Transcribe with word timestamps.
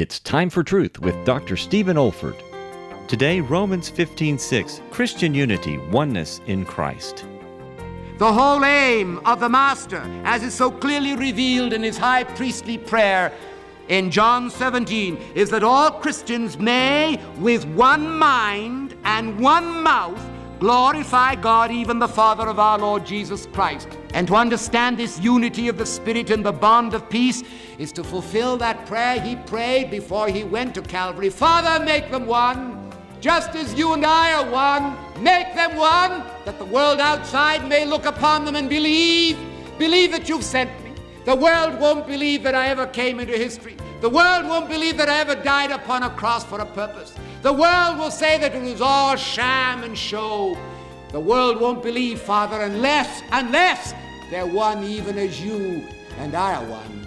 It's 0.00 0.20
time 0.20 0.48
for 0.48 0.62
truth 0.62 1.00
with 1.00 1.24
Dr. 1.24 1.56
Stephen 1.56 1.96
Olford. 1.96 2.36
Today, 3.08 3.40
Romans 3.40 3.90
15:6, 3.90 4.80
Christian 4.92 5.34
unity, 5.34 5.76
oneness 5.90 6.40
in 6.46 6.64
Christ. 6.64 7.24
The 8.18 8.32
whole 8.32 8.64
aim 8.64 9.18
of 9.24 9.40
the 9.40 9.48
Master, 9.48 10.00
as 10.22 10.44
is 10.44 10.54
so 10.54 10.70
clearly 10.70 11.16
revealed 11.16 11.72
in 11.72 11.82
his 11.82 11.98
high 11.98 12.22
priestly 12.22 12.78
prayer 12.78 13.32
in 13.88 14.12
John 14.12 14.50
17, 14.50 15.18
is 15.34 15.50
that 15.50 15.64
all 15.64 15.90
Christians 15.90 16.60
may, 16.60 17.18
with 17.40 17.64
one 17.64 18.08
mind 18.08 18.94
and 19.02 19.40
one 19.40 19.82
mouth, 19.82 20.22
glorify 20.58 21.34
God, 21.34 21.70
even 21.70 21.98
the 21.98 22.08
Father 22.08 22.48
of 22.48 22.58
our 22.58 22.78
Lord 22.78 23.06
Jesus 23.06 23.46
Christ. 23.46 23.88
And 24.14 24.26
to 24.28 24.34
understand 24.34 24.96
this 24.96 25.20
unity 25.20 25.68
of 25.68 25.78
the 25.78 25.86
Spirit 25.86 26.30
and 26.30 26.44
the 26.44 26.52
bond 26.52 26.94
of 26.94 27.08
peace 27.08 27.42
is 27.78 27.92
to 27.92 28.04
fulfill 28.04 28.56
that 28.58 28.86
prayer 28.86 29.20
he 29.20 29.36
prayed 29.36 29.90
before 29.90 30.28
he 30.28 30.44
went 30.44 30.74
to 30.74 30.82
Calvary 30.82 31.30
Father, 31.30 31.84
make 31.84 32.10
them 32.10 32.26
one, 32.26 32.90
just 33.20 33.54
as 33.54 33.74
you 33.74 33.92
and 33.92 34.06
I 34.06 34.32
are 34.32 34.50
one. 34.50 34.96
Make 35.22 35.54
them 35.54 35.76
one, 35.76 36.22
that 36.44 36.58
the 36.58 36.64
world 36.64 37.00
outside 37.00 37.68
may 37.68 37.84
look 37.84 38.06
upon 38.06 38.44
them 38.44 38.54
and 38.56 38.68
believe. 38.68 39.36
Believe 39.78 40.12
that 40.12 40.28
you've 40.28 40.44
sent 40.44 40.70
me. 40.84 40.87
The 41.24 41.34
world 41.34 41.78
won't 41.80 42.06
believe 42.06 42.42
that 42.44 42.54
I 42.54 42.68
ever 42.68 42.86
came 42.86 43.20
into 43.20 43.34
history. 43.34 43.76
The 44.00 44.08
world 44.08 44.46
won't 44.46 44.68
believe 44.68 44.96
that 44.98 45.08
I 45.08 45.18
ever 45.20 45.34
died 45.34 45.70
upon 45.70 46.02
a 46.02 46.10
cross 46.10 46.44
for 46.44 46.60
a 46.60 46.66
purpose. 46.66 47.14
The 47.42 47.52
world 47.52 47.98
will 47.98 48.10
say 48.10 48.38
that 48.38 48.54
it 48.54 48.62
was 48.62 48.80
all 48.80 49.16
sham 49.16 49.84
and 49.84 49.96
show. 49.96 50.56
The 51.12 51.20
world 51.20 51.60
won't 51.60 51.82
believe, 51.82 52.20
Father, 52.20 52.62
unless, 52.62 53.22
unless 53.32 53.94
they're 54.30 54.46
one 54.46 54.84
even 54.84 55.18
as 55.18 55.42
you 55.42 55.84
and 56.18 56.34
I 56.34 56.54
are 56.54 56.64
one. 56.66 57.06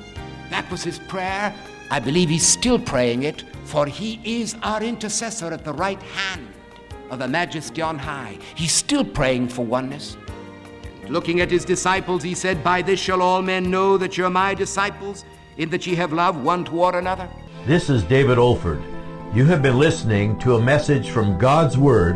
That 0.49 0.70
was 0.70 0.84
his 0.84 0.99
prayer. 0.99 1.53
I 1.89 1.99
believe 1.99 2.29
he's 2.29 2.48
still 2.48 2.79
praying 2.79 3.23
it, 3.23 3.43
for 3.63 3.85
he 3.85 4.20
is 4.23 4.55
our 4.63 4.81
intercessor 4.81 5.51
at 5.51 5.63
the 5.63 5.73
right 5.73 6.01
hand 6.01 6.48
of 7.09 7.20
the 7.20 7.27
Majesty 7.27 7.81
on 7.81 7.98
high. 7.98 8.37
He's 8.55 8.71
still 8.71 9.03
praying 9.03 9.49
for 9.49 9.65
oneness. 9.65 10.18
Looking 11.12 11.41
at 11.41 11.51
his 11.51 11.65
disciples, 11.65 12.23
he 12.23 12.34
said, 12.34 12.63
By 12.63 12.81
this 12.81 12.98
shall 12.98 13.21
all 13.21 13.41
men 13.41 13.70
know 13.70 13.98
that 13.98 14.17
you're 14.17 14.29
my 14.29 14.54
disciples, 14.54 15.26
in 15.57 15.70
that 15.71 15.85
ye 15.85 15.93
have 15.95 16.13
love 16.13 16.41
one 16.41 16.63
toward 16.63 16.95
another. 16.95 17.27
This 17.65 17.90
is 17.90 18.01
David 18.03 18.37
Olford. 18.37 18.81
You 19.35 19.43
have 19.48 19.62
been 19.62 19.77
listening 19.77 20.40
to 20.40 20.55
a 20.55 20.62
message 20.62 21.09
from 21.09 21.37
God's 21.37 21.77
Word 21.77 22.15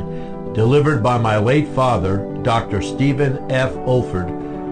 delivered 0.53 1.03
by 1.03 1.17
my 1.17 1.37
late 1.37 1.67
father, 1.67 2.39
Dr. 2.41 2.81
Stephen 2.81 3.51
F. 3.51 3.73
Olford, 3.85 4.29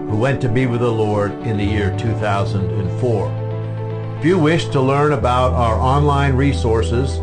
who 0.08 0.16
went 0.16 0.40
to 0.40 0.48
be 0.48 0.64
with 0.64 0.80
the 0.80 0.90
Lord 0.90 1.32
in 1.42 1.58
the 1.58 1.64
year 1.64 1.94
2004. 1.98 4.16
If 4.20 4.24
you 4.24 4.38
wish 4.38 4.68
to 4.68 4.80
learn 4.80 5.12
about 5.12 5.52
our 5.52 5.78
online 5.78 6.34
resources 6.34 7.18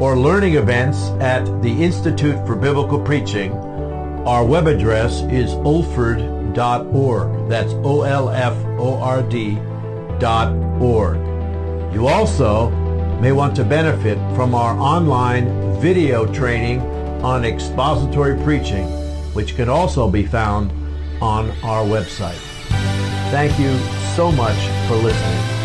or 0.00 0.16
learning 0.16 0.54
events 0.54 1.08
at 1.20 1.44
the 1.60 1.84
Institute 1.84 2.46
for 2.46 2.56
Biblical 2.56 2.98
Preaching, 2.98 3.52
our 4.26 4.46
web 4.46 4.66
address 4.66 5.20
is 5.24 5.52
olford.org. 6.54 7.48
That's 7.48 7.72
O-L-F-O-R-D 7.72 9.54
dot 10.18 10.52
org. 10.80 11.18
You 11.94 12.06
also 12.06 12.70
may 13.20 13.32
want 13.32 13.56
to 13.56 13.64
benefit 13.64 14.18
from 14.34 14.54
our 14.54 14.78
online 14.78 15.80
video 15.80 16.30
training 16.32 16.80
on 17.22 17.44
expository 17.44 18.40
preaching, 18.44 18.86
which 19.34 19.56
can 19.56 19.68
also 19.68 20.08
be 20.08 20.24
found 20.24 20.70
on 21.20 21.50
our 21.62 21.84
website. 21.84 22.38
Thank 23.30 23.58
you 23.58 23.76
so 24.14 24.30
much 24.32 24.56
for 24.86 24.96
listening. 24.96 25.57